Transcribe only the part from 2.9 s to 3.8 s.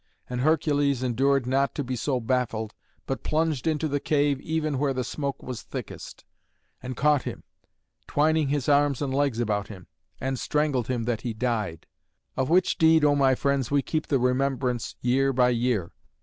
but plunged